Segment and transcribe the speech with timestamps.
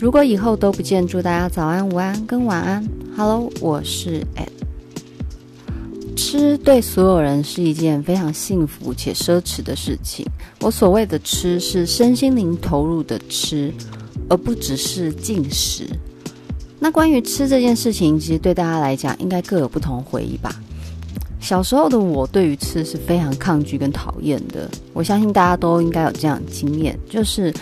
[0.00, 2.88] 如果以后都不见，祝大家早安、午安跟晚安。
[3.16, 4.46] Hello，我是 Ed。
[6.14, 10.24] 吃对所有人是一件非常幸福且奢侈的事情。
[10.60, 13.74] 我所谓的吃，是身心灵投入的吃，
[14.28, 15.84] 而不只是进食。
[16.78, 20.54] 那关于吃这件事情，其实对大家来讲，应该各有不同回忆吧。
[21.40, 24.70] 小时候的我，对于吃是非常抗拒跟讨厌的。
[24.92, 27.52] 我相信大家都应该有这样的经验，就是。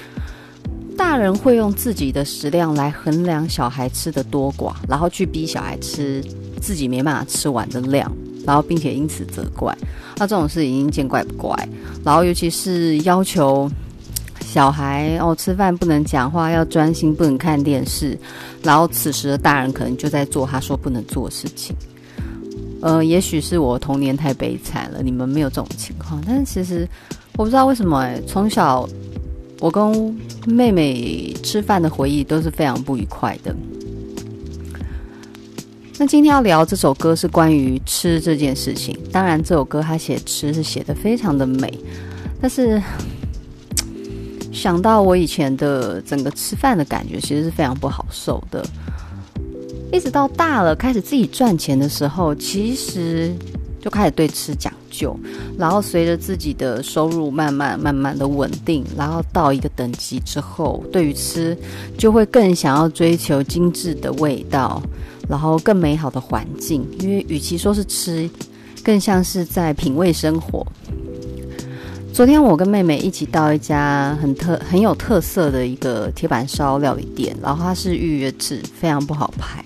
[1.09, 6.21] 大人会用自己的食量来衡量小孩吃的多寡，然后去逼小孩吃
[6.61, 8.11] 自己没办法吃完的量，
[8.45, 9.73] 然后并且因此责怪。
[10.17, 11.57] 那这种事已经见怪不怪。
[12.05, 13.71] 然后尤其是要求
[14.41, 18.19] 小孩哦，吃饭不能讲话，要专心，不能看电视。
[18.65, 21.75] 然后此时的大人可能就在做他说不能做的事情。
[22.83, 26.21] 呃，也许是我童年太悲惨了，你们没有这种情况。
[26.27, 26.87] 但是其实
[27.39, 28.87] 我不知道为什么哎，从小。
[29.59, 30.15] 我跟
[30.47, 33.55] 妹妹吃饭的回忆都是非常不愉快的。
[35.99, 38.95] 那今天要聊这首歌是关于吃这件事情。
[39.11, 41.73] 当然，这首歌它写吃是写的非常的美，
[42.39, 42.81] 但是
[44.53, 48.63] 想到我以前的整个吃饭的感觉，其实是非常不好受的。
[49.91, 53.35] 一直到大了开始自己赚钱的时候，其实。
[53.87, 55.17] 就开始对吃讲究，
[55.57, 61.57] 然后随着自己的收入慢慢慢慢的稳定，然后到一个等级之后，对于吃
[61.97, 64.83] 就会更想要追求精致的味道，
[65.29, 66.85] 然后更美好的环境。
[66.99, 68.29] 因为与其说是吃，
[68.83, 70.67] 更像是在品味生活。
[72.13, 79.65] 昨天我跟妹妹一起到一家很特很有特色的一个铁板烧料理店，然后它是预约制，非常不好排。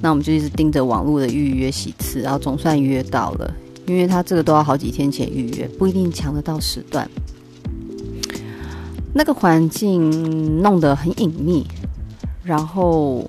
[0.00, 3.52] 那我们就一直盯着网络的预约席次，然后总算约到了，
[3.86, 7.10] 因为他这个都要好几天前预约，不一定抢得到时段。
[9.12, 11.66] 那个环境弄得很隐秘，
[12.44, 13.26] 然后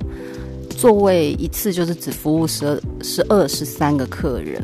[0.69, 4.63] 座位一次就是只服务十二、十二、十三个客人，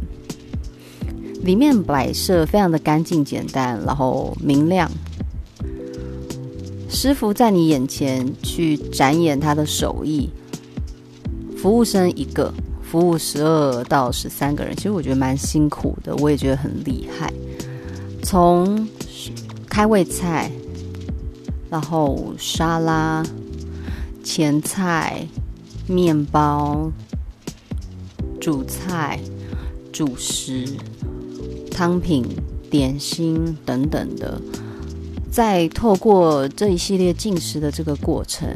[1.42, 4.92] 里面摆设非常的干净简单，然后明亮。
[6.88, 10.30] 师傅在你眼前去展演他的手艺。
[11.66, 12.54] 服务生一个，
[12.84, 17.34] 服务十二到十三个人，其实我觉得蛮辛苦的，我也觉得很厉害。
[18.22, 18.88] 从
[19.68, 20.52] 开胃菜，
[21.68, 23.26] 然后沙拉、
[24.24, 25.28] 前菜、
[25.88, 26.92] 面包、
[28.40, 29.20] 主菜、
[29.92, 30.68] 主食、
[31.72, 32.24] 汤品、
[32.70, 34.40] 点心等等的，
[35.32, 38.56] 在透过这一系列进食的这个过程，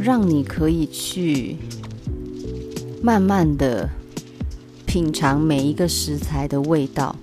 [0.00, 1.56] 让你可以去。
[3.06, 3.88] 慢慢的
[4.84, 7.14] 品尝每一个食材的味道，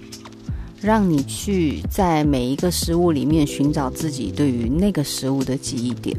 [0.82, 6.18] 让你去在每一个食物里面寻找自己对于那个食物的记忆点。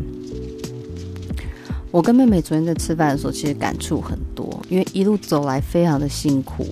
[1.90, 6.66] 我跟妹妹昨天在吃饭的时候，其实感触很多，因为一路走来非常的辛苦。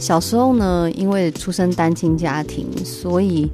[0.00, 3.50] 小时候呢，因为出生单亲家庭，所以。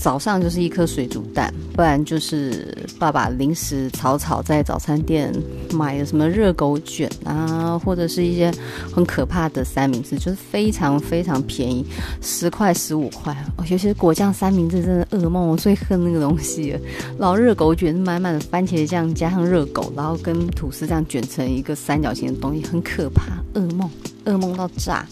[0.00, 5.30] 早上就是一颗水煮蛋，不然就是爸爸临时草草在早餐店
[5.74, 8.50] 买的什么热狗卷啊，或者是一些
[8.90, 11.84] 很可怕的三明治，就是非常非常便宜，
[12.22, 13.30] 十块十五块。
[13.56, 16.80] 哦，尤其是果酱三明治，真的噩梦，我最恨那个东西了。
[17.18, 23.90] 然后热狗卷是满满的番茄酱加上热狗，然后跟吐司这样卷成一个三角形的东西，很可怕，噩梦，
[24.24, 25.06] 噩梦到炸。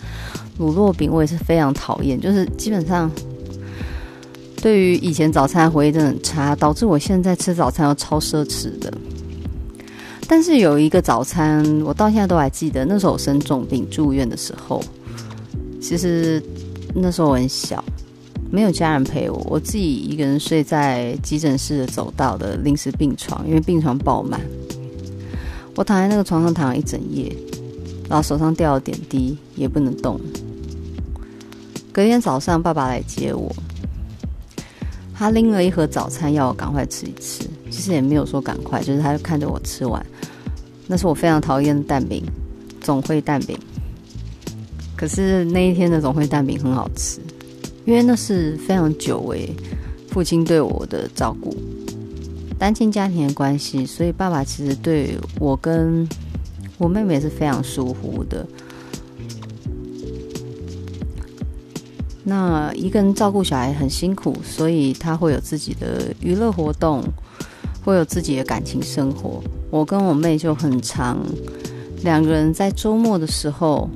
[0.59, 3.11] 卤肉饼我也是非常讨厌，就是基本上。
[4.61, 8.93] 对于以前早餐回忆真的很差，导致我现在吃早餐要超奢侈的。
[10.27, 14.83] 但是有一个早餐，我到现在都还记得，那时候我生重病住院的时候，
[15.81, 16.43] 其实
[16.95, 17.83] 那时候我很小，
[18.51, 24.41] 没有家人陪我，我自己一个人睡在急诊室的走道的临时病床，因为病床爆满，
[25.77, 27.35] 我躺在那个床上躺了一整夜，
[28.09, 30.21] 然后手上吊了点滴，也不能动。
[31.91, 33.51] 隔天早上，爸爸来接我。
[35.19, 37.43] 他拎了一盒早餐，要我赶快吃一吃。
[37.69, 40.05] 其实也没有说赶快，就是他就看着我吃完。
[40.87, 42.23] 那是我非常讨厌的蛋饼，
[42.81, 43.59] 总会蛋饼。
[44.95, 47.19] 可是那一天的总会蛋饼很好吃，
[47.85, 49.53] 因为那是非常久违
[50.09, 51.53] 父亲对我的照顾。
[52.57, 56.09] 单亲家庭的关系，所以爸爸其实对我跟
[56.79, 58.47] 我妹妹是非常疏忽的。
[62.29, 67.03] 那一个人照顾小孩很辛苦，所以他会有自己的娱乐活动，
[67.83, 69.43] 会有自己的感情生活。
[69.71, 71.19] 我跟我妹就很常，
[72.03, 73.89] 两个人在周末的时候，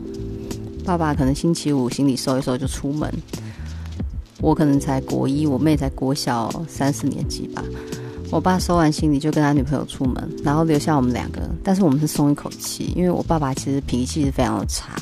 [0.82, 3.12] 爸爸可能星期五行李收一收就出门，
[4.40, 7.62] 我可能才国一，我妹才国小三四年级吧，
[8.30, 11.42] 我爸收完行李就跟他女朋友出门，然后留下我们两个。
[11.62, 14.94] 但是我们是松一口气，因为我爸爸其实脾气是非常的差，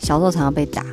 [0.00, 0.84] 小时候常常被打，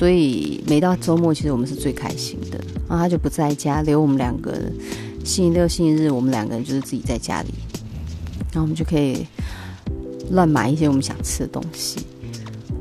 [0.00, 2.58] 所以每到周末其实我们是最开心的。
[2.88, 4.58] 然后他就不在家，留我们两个。
[5.22, 7.48] 星期六、星期日，我们两个人就是自己在家里，
[8.50, 9.26] 然后我们就可以
[10.30, 11.98] 乱买一些我们想吃的东西。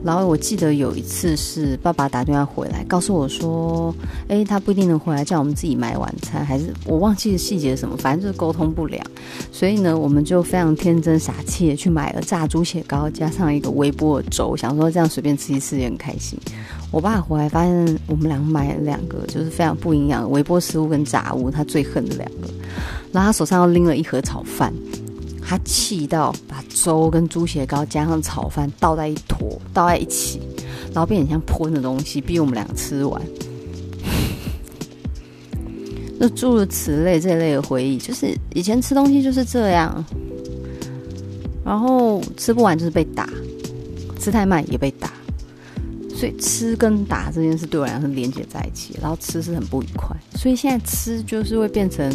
[0.02, 3.94] 然后我记得有一次是爸爸打电话回来，告诉我说
[4.30, 9.06] ：“诶，他不一定能回来，叫我们自己买晚餐，还是我忘记细节什么，反正就是沟通不良。”
[9.52, 16.40] 所以呢，我们就非常天真傻气的去买了炸猪血糕，加上一个微波粥，想说这样随便吃一吃也很开心。
[16.92, 22.48] 我爸回来发现我们俩买了两个就是非常不营养的微波食物跟炸物，他最恨的两个。
[23.12, 24.74] 然后他手上又拎了一盒炒饭。
[25.42, 30.40] 他气到把粥跟猪血糕加上炒饭倒在一坨，倒在一起，
[30.94, 33.20] 然后变成像喷的东西，逼我们两个吃完。
[36.20, 40.06] 那诸如此类这类的回忆，就是以前吃东西就是这样，
[41.66, 43.28] 然后吃不完就是被打，
[44.20, 45.12] 吃太慢也被打，
[46.20, 52.14] 所以吃跟打这件事对我来讲是连接在一起，然后吃是很不愉快，所以现在吃就是会变成。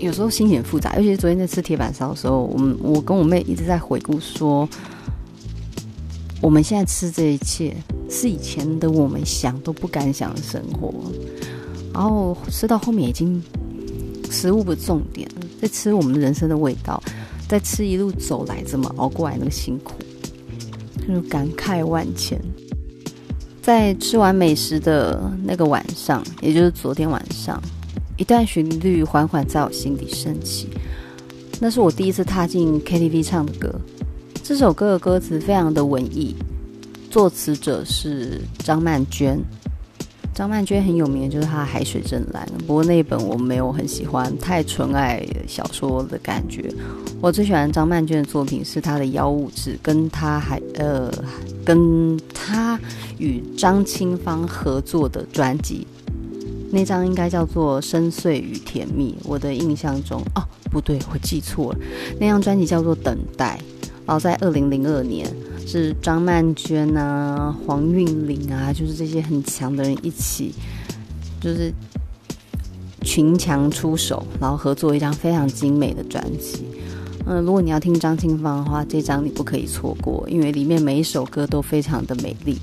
[0.00, 4.68] 有时候心情很复杂，尤其是昨天在吃铁板烧的时候，我们我跟我妹一直在回顾说，
[6.40, 7.76] 我们现在吃这一切
[8.10, 10.92] 是以前的我们想都不敢想的生活，
[11.94, 13.40] 然后吃到后面已经
[14.28, 15.28] 食物不重点，
[15.62, 17.00] 在吃我们人生的味道，
[17.48, 19.94] 在吃一路走来怎么熬过来那个辛苦，
[21.06, 22.40] 就感慨万千。
[23.60, 27.60] 在吃完美食的那个晚上，也就是昨天晚上。
[28.16, 30.68] 一段旋律缓缓在我心底升起，
[31.60, 33.72] 那是我第一次踏进 KTV 唱的歌。
[34.42, 36.34] 这首歌的歌词非常的文艺，
[37.10, 39.38] 作词者是张曼娟。
[40.38, 46.72] 张曼娟很有名的就是她的《海水正蓝》，不过那一本我没有很喜欢，太纯爱小说的感觉。
[47.20, 51.10] 我最喜欢张曼娟的作品是她的《妖物志》，跟她还呃
[51.64, 52.78] 跟她
[53.18, 55.84] 与张清芳合作的专辑。
[56.70, 61.78] 那张应该叫做《深邃与甜蜜》，我的印象中哦，不对，我记错了，
[62.20, 63.58] 那张专辑叫做《等待》，
[64.06, 65.26] 然后在二零零二年
[65.70, 70.54] 是张曼娟啊、黄韵玲啊，就是这些很强的人一起，
[71.42, 71.70] 就是
[73.02, 76.64] 群强出手，然后合作一张非常精美的专辑。
[77.26, 82.56] 嗯，如果你要听张清芳的话，这张你不可以错过，因为里面每一首歌都非常的美丽。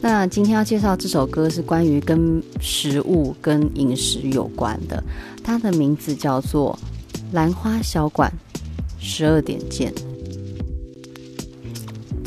[0.00, 5.04] 那今天要介绍这首歌是关于跟食物、跟饮食有关的，
[5.44, 6.78] 它的名字叫做
[7.34, 8.32] 《兰花小馆》，
[8.98, 9.92] 十二点见。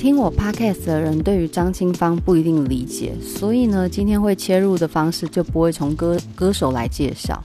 [0.03, 7.41] 听我 podcast 的人对于张清芳不一定理解，所以呢，今天会切入的方式就不会从歌歌手来介绍，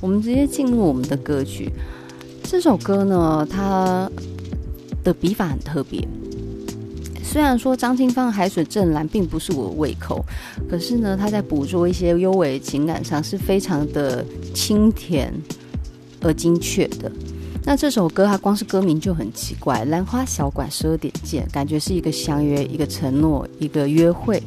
[0.00, 1.68] 我们直接进入我们的歌曲。
[2.44, 4.08] 这首歌呢，它
[5.02, 6.06] 的笔法很特别。
[7.24, 10.24] 虽然说张清芳《海水正蓝》并不是我的胃口，
[10.70, 14.24] 可是呢，他在捕捉一些幽微情感上是非常的
[14.54, 15.34] 清甜
[16.20, 17.10] 而精确的。
[17.66, 24.40] 那这首歌它光是歌名就很奇怪，《兰花小馆十二点见》，感觉是一个相约、一个承诺、一个约会。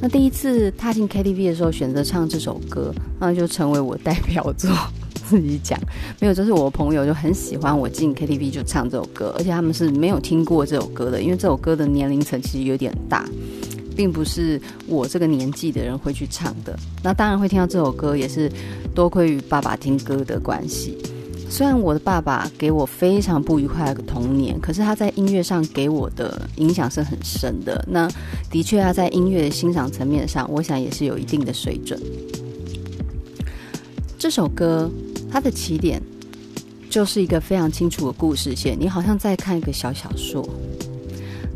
[0.00, 4.68] 那第一次踏进 KTV 的时候，选择唱这首歌，那就成为我代表作。
[5.28, 5.78] 自己讲
[6.18, 13.24] 没有，就是我朋友就很喜欢我进 KTV 就唱这首歌，而且他们是没有听过这首歌的，因为这首歌的年龄层其实有点大，
[13.94, 16.76] 并不是我这个年纪的人会去唱的。
[17.04, 18.50] 那当然会听到这首歌，也是
[18.94, 20.98] 多亏于爸爸听歌的关系。
[21.48, 27.84] 虽然我的爸爸给我非常不愉快的童年，可是他在音乐上给我的影响是很深的。
[27.88, 28.08] 那
[28.50, 32.00] 的确，他在音乐的欣赏层面上，我想也是有一定的水准。
[34.18, 34.90] 这首歌。
[35.30, 36.00] 它的起点
[36.88, 40.42] 就是一个非常清楚的故事线，你好像在看一个小小说。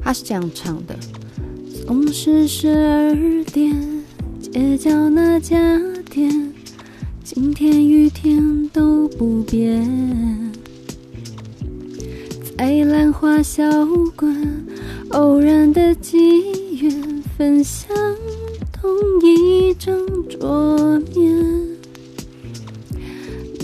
[0.04, 0.94] 他是这样唱的：
[1.86, 3.74] 总是十二点，
[4.42, 5.80] 街角那家
[6.10, 6.51] 店，
[7.34, 10.52] 晴天雨天都不变。
[12.58, 13.64] 在兰花小
[14.14, 14.66] 馆，
[15.12, 16.42] 偶然的机
[16.76, 17.88] 缘，分享
[18.70, 19.96] 同一张
[20.28, 21.42] 桌面。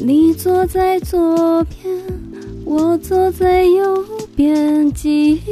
[0.00, 2.02] 你坐在左边，
[2.64, 4.02] 我坐在右
[4.34, 5.42] 边，记忆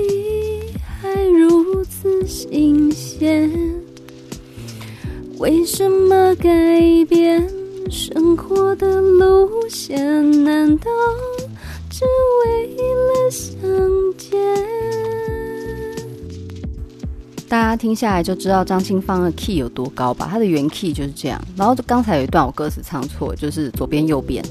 [0.82, 3.52] 还如此新鲜。
[5.36, 7.46] 为什么改变
[7.90, 10.44] 生活的路线？
[10.44, 10.90] 难道
[11.88, 12.04] 只
[12.44, 13.56] 为了相
[14.18, 14.36] 见？
[17.48, 20.28] 大家听下来就知道张清芳的 key 有多高吧？
[20.28, 21.40] 他的原 key 就是这样。
[21.56, 24.44] 然后刚才有一段我歌词唱错，就是左边右边。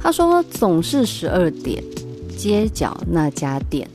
[0.00, 1.82] 他说总是十二点，
[2.38, 3.86] 街角那家店。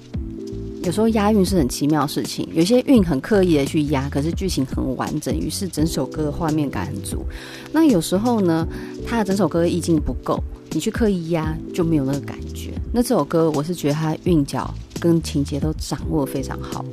[0.84, 7.24] 有时候押韵是很奇妙的事情，有些韵很刻意的去押，可是剧情很完整，于是整首歌的画面感很足。
[7.72, 8.68] 那有时候呢，
[9.06, 12.72] 他的整首歌意境不够，你去刻意押就没有那个感觉。
[12.92, 16.84] 那这首歌我是觉得他韵脚跟情节都掌握非常好。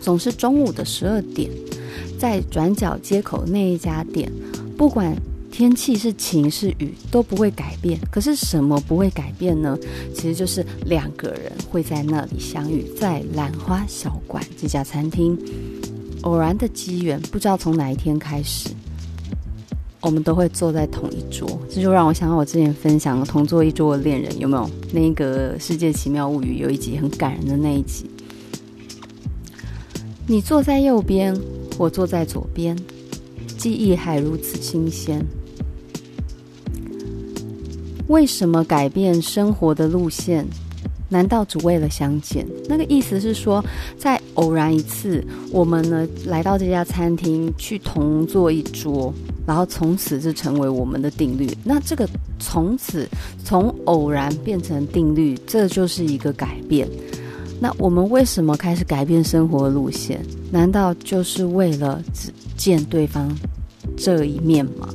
[0.00, 1.48] 总是中午的十二点，
[2.18, 4.30] 在转角街口那一家店，
[4.76, 5.16] 不管。
[5.58, 9.76] 天气是晴是雨都不会改变，可是什么不会改变呢？
[10.14, 15.36] 其实就是两个人会在那里相遇，在兰花小馆这家餐厅，
[16.20, 18.68] 偶然的机缘，不知道从哪一天开始，
[20.00, 21.60] 我们都会坐在同一桌。
[21.68, 24.70] 这就让我想到我之前分享的同坐一桌的恋人，有没有？
[24.92, 28.08] 那个《世界奇妙物语》有一集很感人的那一集，
[30.24, 31.36] 你坐在右边，
[31.76, 32.78] 我坐在左边，
[33.56, 35.20] 记忆还如此新鲜。
[38.08, 40.46] 为什么改变生活的路线？
[41.10, 42.46] 难道只为了相见？
[42.68, 43.64] 那个意思是说，
[43.96, 49.12] 在偶然一次，我们呢来到这家餐厅，去同坐一桌，
[49.46, 51.48] 然后从此就成为我们的定律。
[51.64, 52.06] 那这个
[52.38, 53.08] 从此
[53.42, 56.86] 从偶然变成定律，这就是一个改变。
[57.58, 60.20] 那我们为什么开始改变生活的路线？
[60.50, 63.34] 难道就是为了只见对方
[63.96, 64.88] 这一面吗？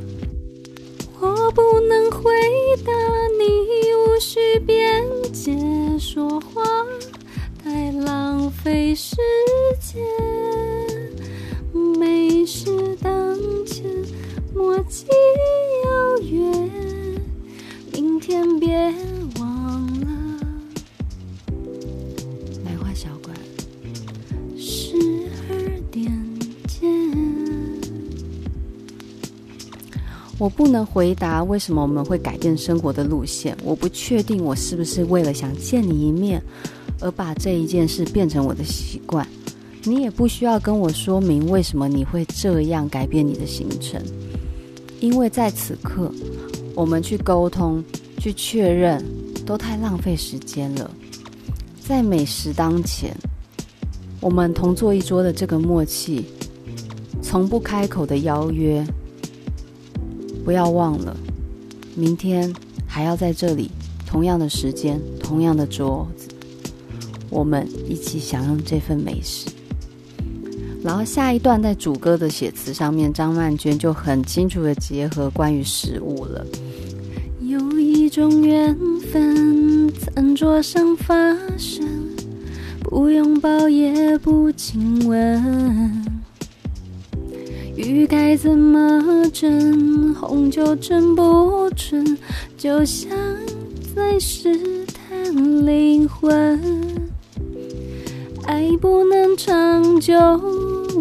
[1.54, 2.32] 不能回
[2.84, 2.92] 答
[3.38, 5.52] 你，无需辩解，
[6.00, 6.64] 说话
[7.64, 9.16] 太浪费时
[9.80, 10.04] 间。
[12.00, 13.84] 美食当前，
[14.56, 15.06] 莫急
[15.86, 16.72] 遥远，
[17.92, 18.92] 明天别
[30.40, 33.56] 我不能回答为什么我们会改变生活的路线。
[33.64, 36.42] 我不确定我是不是为了想见你一面，
[37.00, 39.26] 而把这一件事变成我的习惯。
[39.84, 44.02] 你也不需要跟我说明为什么你会这样改变你的行程，
[45.00, 46.12] 因为在此刻，
[46.74, 47.84] 我们去沟通、
[48.18, 49.04] 去确认，
[49.46, 50.90] 都太浪费时间了。
[51.86, 53.16] 在美食当前，
[54.20, 56.26] 我们同坐一桌的这个默契，
[57.22, 58.86] 从不开口的邀约。
[60.44, 61.16] 不要忘了，
[61.96, 62.54] 明天
[62.86, 63.72] 还要在这里，
[64.06, 66.28] 同样的时间，同样的桌子，
[67.30, 69.48] 我们一起享用这份美食。
[70.84, 76.46] 然后下一段在主歌的写词上面，张曼娟就很清楚的结合关于食物了。
[77.42, 78.78] 有一种缘
[79.12, 81.88] 分，餐桌上发生，
[82.82, 86.13] 不拥抱也不亲吻。
[87.86, 92.18] 雨该怎么斟，红酒斟不纯，
[92.58, 93.10] 就像
[93.94, 96.60] 在试探灵魂。
[98.46, 100.18] 爱不能长久，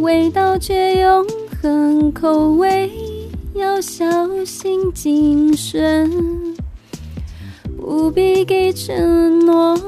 [0.01, 1.25] 味道却永
[1.63, 2.91] 恒，口味
[3.55, 4.05] 要小
[4.45, 6.11] 心谨慎，
[7.81, 9.79] 不必给承诺，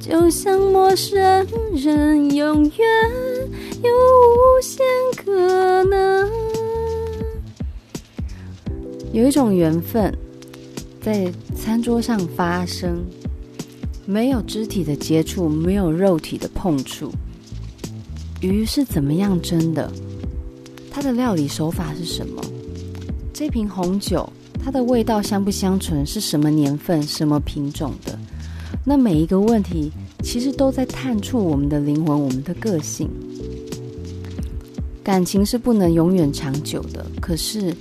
[0.00, 1.44] 就像陌生
[1.74, 2.72] 人，永远
[3.82, 4.84] 有无限
[5.16, 6.43] 可能。
[9.14, 10.12] 有一种缘分，
[11.00, 13.00] 在餐桌上发生，
[14.04, 17.12] 没有肢体的接触，没有肉体的碰触。
[18.40, 19.88] 鱼是怎么样蒸的？
[20.90, 22.42] 它的料理手法是什么？
[23.32, 24.28] 这瓶红酒，
[24.60, 26.04] 它的味道香不香醇？
[26.04, 28.18] 是什么年份、什么品种的？
[28.84, 29.92] 那每一个问题，
[30.24, 33.08] 其实都在探触我们的灵魂，我们的个性。
[35.04, 37.72] 感情是不能永远长久的，可是。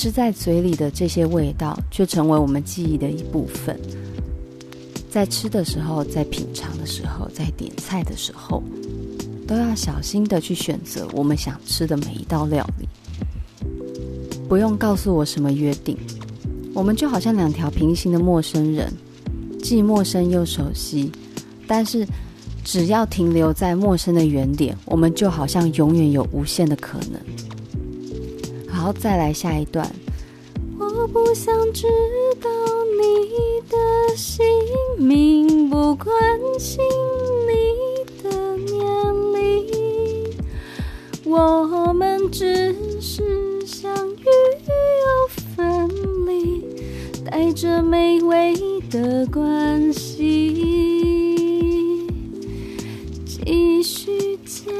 [0.00, 3.78] 吃在嘴里的这些味道，却成为我们记忆的一部分。
[5.10, 8.62] 在吃的时候，在品尝的时候，在点菜的时候，
[9.46, 12.88] 都要小心的去选择我们想吃的每一道料理。
[14.48, 15.94] 不用告诉我什么约定，
[16.72, 18.90] 我们就好像两条平行的陌生人，
[19.62, 21.12] 既陌生又熟悉。
[21.66, 22.06] 但是，
[22.64, 27.20] 只要停留在陌生的原点，我们就好像永远有无限的可能。
[28.80, 29.86] 好，再来下一段。
[30.78, 31.86] 我不想知
[32.40, 32.48] 道
[32.98, 34.42] 你的姓
[34.96, 36.16] 名，不关
[36.58, 36.82] 心
[37.46, 37.52] 你
[38.22, 38.80] 的年
[39.34, 40.34] 龄，
[41.26, 45.86] 我们只是相遇又分
[46.26, 46.64] 离，
[47.22, 48.54] 带着美味
[48.90, 50.16] 的关系，
[53.26, 54.72] 继续前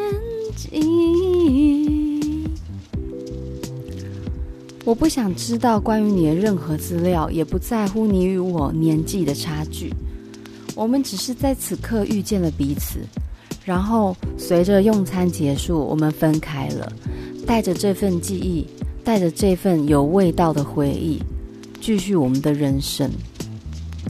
[4.91, 9.95] 我不想知道关于你的任何资料，也不在乎你与我年纪的差距。
[10.75, 12.99] 我们只是在此刻遇见了彼此，
[13.65, 16.93] 然后随着用餐结束，我们分开了，
[17.47, 18.67] 带着这份记忆，
[19.05, 21.23] 带着这份有味道的回忆，
[21.81, 23.09] 继续我们的人生。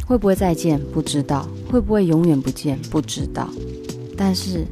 [0.07, 0.81] 会不会再见？
[0.95, 1.47] 不知道。
[1.71, 2.79] 会不会永远不见？
[2.91, 3.51] 不知道。
[4.17, 4.65] 但是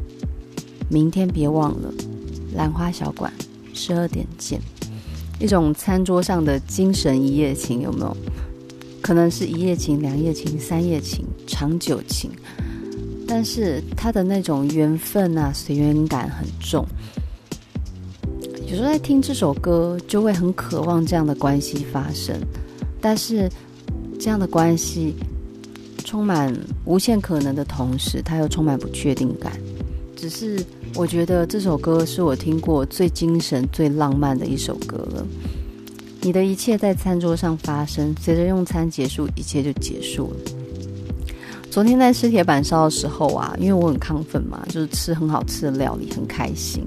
[0.88, 1.92] 明天别忘了，
[2.54, 3.30] 兰花小馆
[3.74, 4.58] 十二点见。
[5.38, 8.16] 一种餐桌上的精神一夜情，有没有？
[9.00, 12.30] 可能是一夜情、两夜情、三夜情、长久情，
[13.26, 16.84] 但是他的那种缘分啊、随缘感很重。
[18.66, 22.38] 有时候在听这首歌，就会很渴望这样的关系发生，
[23.00, 23.48] 但是
[24.18, 25.14] 这样的关系
[26.04, 26.54] 充满
[26.84, 29.52] 无限可能的同时，它又充满不确定感。
[30.18, 30.62] 只是。
[30.94, 35.24] 我觉得这首歌是我听过最精神、最浪漫的一首歌了。
[36.22, 40.50] 你的一切在餐桌上发生，随着用餐结束，一切就结束了。
[41.70, 46.82] 昨天在吃铁板烧的时候啊，因为我很亢奋嘛，就是吃很好吃的料理，很开心，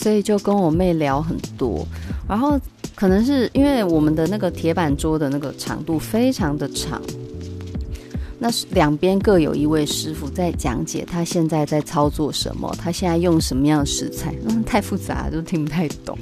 [0.00, 1.86] 所以就跟我妹聊很多。
[2.28, 2.60] 然后
[2.96, 7.00] 可能是因为我们的那个铁板桌的那个长度非常的长。
[8.38, 16.16] 那是两边各有一位师傅在讲解，他现在在操作什么，他现在用什么样的食材，嗯，太复杂了，就听不太懂。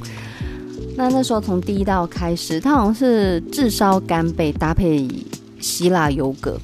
[0.96, 5.06] 那那时候从第一道开始，他好像是炙烧干贝搭配
[5.60, 6.58] 希腊优格，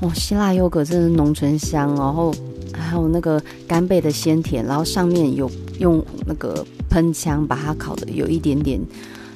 [0.00, 2.34] 哦，希腊优格真的浓醇香，然后
[2.74, 8.78] 还有那个干贝的鲜甜，然后上面有用那个喷枪把它烤得有一点点。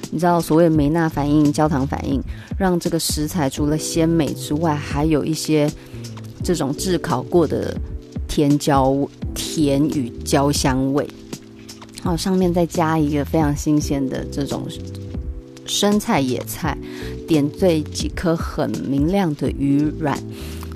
[0.09, 2.21] 你知道所谓梅纳反应、焦糖反应，
[2.57, 5.69] 让这个食材除了鲜美之外，还有一些
[6.43, 7.75] 这种炙烤过的
[8.27, 8.95] 甜椒、
[9.35, 11.07] 甜与焦香味。
[12.03, 14.65] 好上面再加一个非常新鲜的这种
[15.65, 16.77] 生菜、野菜，
[17.27, 20.17] 点缀几颗很明亮的鱼卵。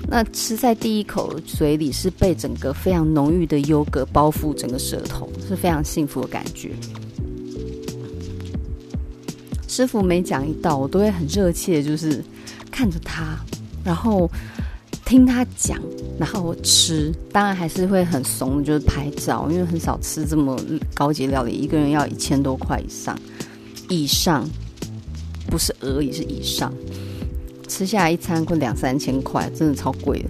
[0.08, 6.72] 那吃在第一口嘴里是被整个非常浓郁的优格包覆整个舌头，是非常幸福的感觉。
[9.74, 12.22] 师傅每讲一道，我都会很热切，就是
[12.70, 13.38] 看着他，
[13.82, 14.30] 然后
[15.02, 15.80] 听他讲，
[16.18, 17.10] 然后吃。
[17.32, 20.60] 当然还是会很怂，就是拍照，因为很少吃这么
[20.92, 23.18] 高级料理，一个人要一千多块以上，
[23.88, 24.46] 以上
[25.46, 26.70] 不是而已，是以上。
[27.66, 30.28] 吃下来一餐会两三千块，真的超贵的。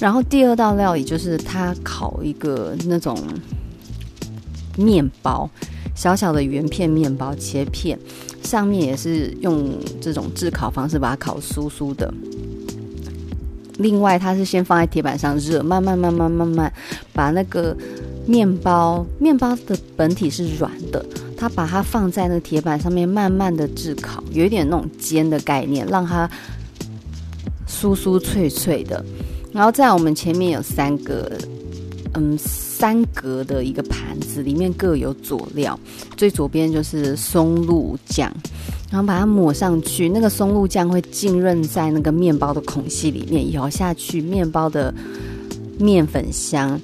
[0.00, 3.18] 然后第二道料理就是他烤一个那种
[4.78, 5.50] 面包，
[5.98, 7.98] 小小的圆片面包，切片。
[8.44, 9.68] 上面也是用
[10.00, 12.14] 这种炙烤方式把它烤酥酥的。
[13.78, 16.72] 另外，它是先放在铁板上热，慢慢慢慢慢慢
[17.12, 17.76] 把那个
[18.26, 21.04] 面包，面包的本体是软的，
[21.36, 26.30] 它把它放在那个铁板上面慢慢的炙烤，有一点那种煎的概念，让它
[27.68, 29.04] 酥酥脆脆的。
[29.52, 31.36] 然后在我们前面有三个，
[32.14, 32.38] 嗯。
[32.78, 35.76] 三格的一个盘子，里面各有佐料。
[36.16, 38.32] 最左边就是松露酱，
[38.88, 44.94] 然后把它抹上去，那个松露酱会浸润在那个面包的孔隙里面，咬下去，面包的
[45.76, 46.80] 面粉香，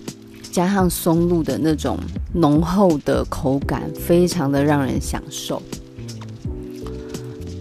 [0.50, 1.96] 加上松露的那种
[2.33, 5.62] 浓厚的口感，非常的让人享受。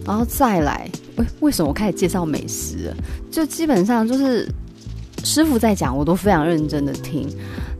[0.04, 2.92] 然后再来，为为什么我开始介绍美食？
[3.30, 4.50] 就基本上就是
[5.24, 7.30] 师傅在讲，我都非常认真的听。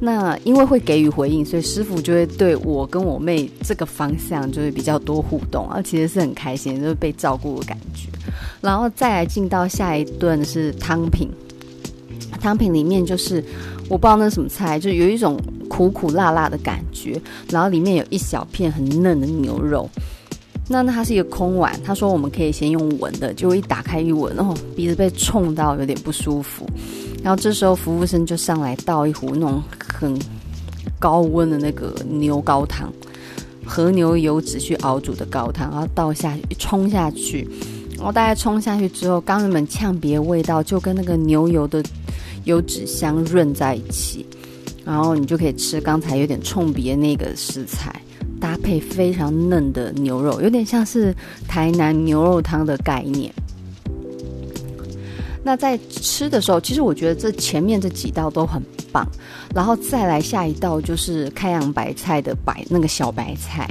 [0.06, 8.10] 那因为会给予回应，所以师傅就会对我跟我妹这个方向就会比较多互动，啊，其实是很开心，就是被照顾的感觉。
[8.60, 11.30] 然后再来进到下一顿是汤品，
[12.42, 13.42] 汤品里面就是
[13.88, 15.40] 我不知道那是什么菜，就有一种
[15.70, 17.18] 苦苦辣辣的感觉，
[17.50, 19.90] 然后里面有一小片很嫩的牛肉。
[20.68, 26.66] 那那它是一个空碗，他说我们可以先用闻的，结果一打开一闻，哦，鼻子被冲到有点不舒服。
[27.24, 30.20] 然后这时候服务生就上来倒一壶那种很
[31.00, 32.92] 高温的那个牛高汤，
[33.66, 37.48] 和牛油脂去熬煮的高汤，然后倒下去冲下去，
[37.96, 41.82] 然后大概冲下去之后，刚原本呛鼻的味道就跟那个牛油的
[42.44, 44.26] 油脂香润在一起，
[44.84, 48.02] 然后你就可以吃刚才有点冲鼻的那个食材，
[48.38, 51.16] 搭配非常嫩的牛肉，有点像是
[51.48, 53.34] 台南牛肉汤的概念。
[55.44, 59.06] 那在吃的时候，其实我觉得这前面这几道都很棒，
[59.54, 63.70] 然后再来下一道就是开阳白菜的白那个小白菜，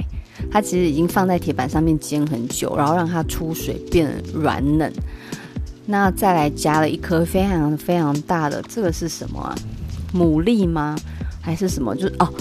[0.51, 4.93] 它其实已经放在铁板上面煎很久，然后让它出水变软嫩。
[5.85, 9.55] 那再来加了一颗非常非常大的，这个是什么啊？
[10.13, 10.95] 牡蛎吗？
[11.41, 11.95] 还是什么？
[11.95, 12.33] 就是哦，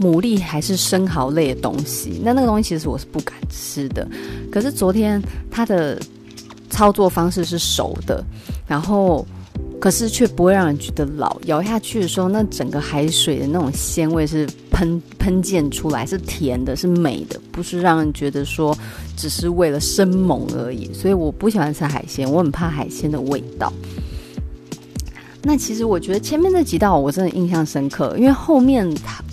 [0.00, 4.08] 牡蛎还是生蚝类的东西，那那个东西其实我是不敢吃的。
[4.50, 6.00] 可是昨天它的
[6.80, 8.24] 操作方式是熟的，
[8.66, 9.26] 然后
[9.78, 18.74] 可是却不会让人觉得老，咬下去的时候，那整个海水的那种鲜味是喷喷溅出来，是甜的，是美的，不是让人觉得说
[19.14, 20.90] 只是为了生猛而已。
[20.94, 23.70] 所以我不喜欢吃海鲜，我很怕海鲜的味道。
[25.42, 28.90] 那其实我觉得前面那几道我真的印象深刻，因为后面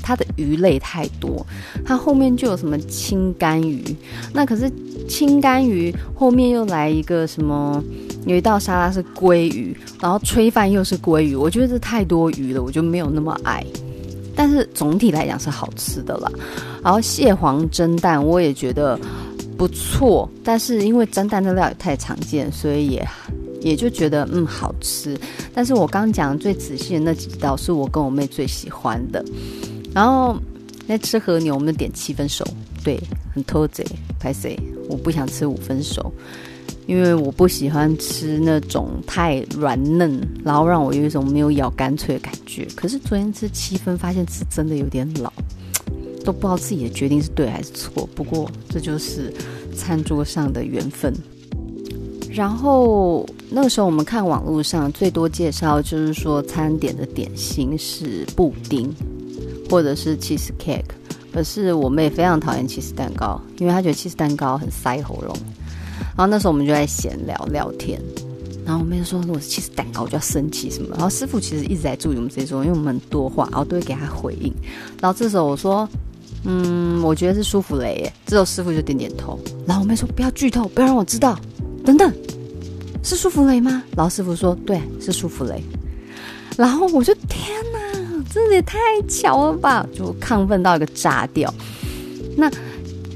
[0.07, 1.45] 它的鱼类太多，
[1.85, 3.83] 它后面就有什么青干鱼，
[4.33, 4.71] 那可是
[5.09, 7.83] 青干鱼后面又来一个什么，
[8.25, 13.61] 有一道沙拉是鲑鱼，然后炊饭又是鲑鱼，我觉得这太多鱼了，我就没有那么爱。
[14.33, 16.31] 但是总体来讲是好吃的啦。
[16.81, 18.97] 然后蟹黄蒸蛋我也觉得
[19.57, 23.05] 不错，但是因为蒸蛋的料也太常见，所以也。
[23.59, 25.19] 也就觉得嗯好吃，
[25.51, 29.25] 但是我刚讲最仔细的那几道是我跟我妹最喜欢的。
[29.93, 30.37] 然后
[30.87, 32.45] 在吃和牛，我们点七分熟，
[32.83, 32.99] 对，
[33.33, 33.85] 很偷贼，
[34.19, 34.57] 拍谁？
[34.89, 36.11] 我不想吃五分熟，
[36.85, 42.67] 因为我不喜欢吃那种太软嫩，然后让我有一种没有咬干脆的感觉。
[42.75, 45.31] 可是昨天吃七分，发现是真的有点老，
[46.23, 48.07] 都不知道自己的决定是对还是错。
[48.15, 49.33] 不过这就是
[49.75, 51.13] 餐桌上的缘分。
[52.31, 58.93] 然后那个时候我们看网络上最多介绍就是说餐点的点心是布丁，
[59.69, 60.83] 或者是 cheese cake。
[61.33, 65.35] 可是我妹非常讨厌 cheese 蛋糕，因为她觉得 cheese 蛋糕很塞喉咙。
[65.99, 68.01] 然后那时候我们就在闲聊聊天，
[68.65, 70.89] 然后我妹就说如果是起司蛋糕我就要生气什么。
[70.91, 74.51] 然后师傅其实一直在注意我们这些，因为我们很多话，然后都会给他回应。
[74.99, 75.87] 然后这时候我说，
[76.43, 78.13] 嗯，我觉得是舒芙蕾耶。
[78.25, 79.39] 这时候师傅就点点头。
[79.67, 81.37] 然后我妹说不要剧透，不要让我知道。
[81.85, 82.11] 等等，
[83.03, 83.83] 是舒芙蕾吗？
[83.95, 85.61] 然后师傅说对，是舒芙蕾。
[86.57, 87.79] 然后我就天哪，
[88.31, 89.85] 这也太巧了吧！
[89.93, 91.53] 就亢奋到一个炸掉。
[92.35, 92.51] 那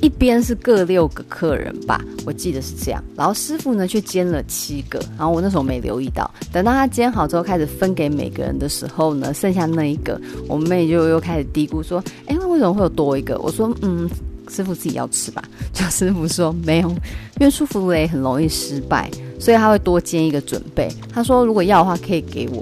[0.01, 3.03] 一边是各六个客人吧，我记得是这样。
[3.15, 6.29] 然后师傅呢却煎了七个，然后我那时候没留意到。
[6.51, 14.09] 等到他煎好之后，开始分给每个人的时候呢，剩下那一个，我妹就又开始嘀咕说：“哎，那为什么会有多一个？”我说：“嗯。”
[14.49, 20.89] 师傅自己要吃吧， 就师傅说没有，因为舒芙蕾很容易失败，所以他会多煎一个准备。
[21.09, 22.61] 他说如果要的话可以给我，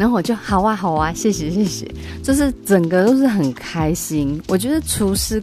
[0.00, 1.86] 然后我就好啊好啊，谢谢谢谢，
[2.22, 4.40] 就是整个都是很开心。
[4.48, 5.42] 我觉得厨师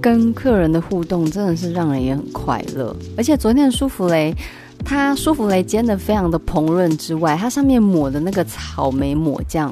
[0.00, 4.34] 跟客人的互动真的是让人也很快乐，而且昨天的舒芙蕾，
[4.82, 9.70] 它舒芙蕾煎得非常的蓬润之外，它上面抹的那个草莓抹酱。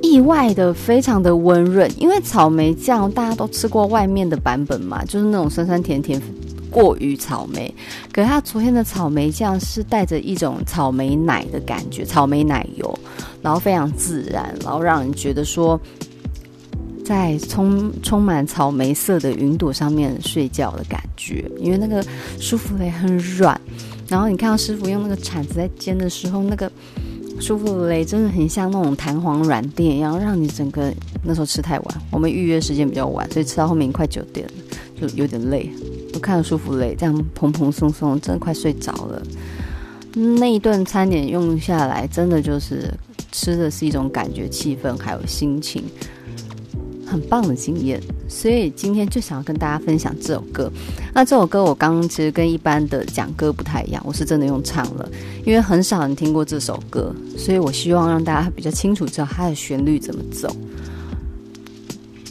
[0.00, 6.22] 意外的非常的温润，因为草莓酱大家都吃过外面的版本嘛，就是那种酸酸甜甜
[6.74, 7.72] 过于草莓。
[8.12, 12.98] 可是它昨天的草莓酱是带着一种草莓奶的感觉，草莓奶油，
[13.40, 15.80] 然后非常自然，然后让人觉得说
[17.04, 21.48] 在充充满草莓色的云朵上面睡觉的感觉。
[21.60, 22.04] 因为那个
[22.40, 23.58] 舒芙蕾很软，
[24.08, 26.68] 然后你看到师傅用那个铲子在煎的时候，那个。
[27.40, 34.52] 舒芙蕾真的很像那种弹簧软垫一样，让你整个那时候吃太晚，我们预约时间比较晚，所以吃到后面快九点了，
[35.00, 35.68] 就有点累。
[36.14, 39.22] 我看到舒服累这样蓬蓬松松，真的快睡着了。
[40.14, 42.88] 那一顿餐点用下来，真的就是
[43.32, 45.84] 吃的是一种感觉、气氛还有心情。
[47.06, 50.72] 很棒的经验，所以今天就想要跟大家分享这首歌。
[51.12, 55.08] 那这首歌我刚刚其实跟一般的讲歌不太一样，我是真的用唱了，
[55.44, 60.48] 因为很少人听过这首歌，所以我希望让大家比较清楚知道它的旋律怎么走。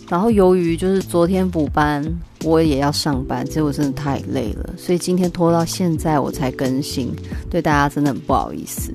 [0.09, 2.03] 然后由于就是昨天补班，
[2.43, 7.11] 我也要上班，结果真的太累了，所以今天拖到现在我才更新，
[7.49, 8.93] 对大家真的很不好意思。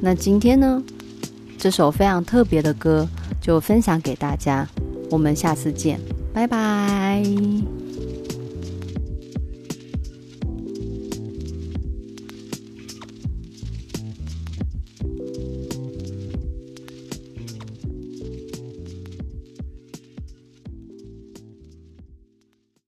[0.00, 0.82] 那今天呢，
[1.58, 3.06] 这首非常特别的歌
[3.40, 4.66] 就分享给大家。
[5.10, 6.00] 我们下次见，
[6.32, 7.22] 拜拜。